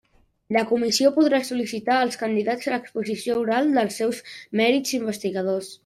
La 0.55 0.61
Comissió 0.69 1.11
podrà 1.17 1.41
sol·licitar 1.49 1.97
als 2.05 2.17
candidats 2.23 2.71
l'exposició 2.75 3.39
oral 3.45 3.71
dels 3.79 4.01
seus 4.03 4.23
mèrits 4.63 5.01
investigadors. 5.03 5.75